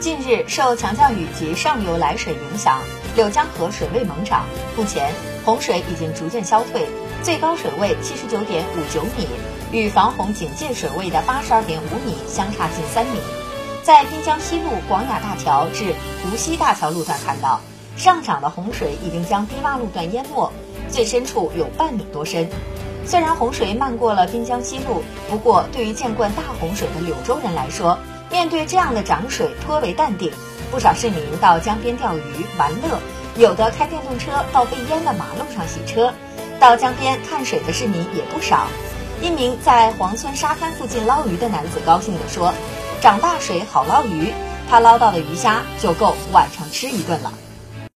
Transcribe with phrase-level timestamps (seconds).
[0.00, 2.78] 近日，受强降雨及上游来水影响，
[3.16, 4.44] 柳江河水位猛涨。
[4.76, 5.12] 目前，
[5.44, 6.86] 洪水已经逐渐消退，
[7.20, 9.26] 最高水位七十九点五九米，
[9.72, 13.18] 与防洪警戒水位的八十二点五米相差近三米。
[13.82, 15.92] 在滨江西路广雅大桥至
[16.22, 17.60] 湖西大桥路段看到，
[17.96, 20.52] 上涨的洪水已经将低洼路段淹没，
[20.88, 22.48] 最深处有半米多深。
[23.04, 27.98] 虽然洪水漫过了滨江西路，不过对于见惯大洪水的柳州人来说，
[28.30, 30.30] 面对这样的涨水颇为淡定，
[30.70, 32.22] 不少市民到江边钓鱼
[32.58, 32.98] 玩乐，
[33.36, 36.12] 有的开电动车到被淹的马路上洗车。
[36.60, 38.66] 到江边看水的市民也不少。
[39.22, 42.52] 一名在黄村沙滩附近捞鱼的男子高兴地说
[43.00, 44.32] ：“涨大水好捞鱼，
[44.68, 47.32] 他捞到的鱼虾就够晚上吃一顿了。”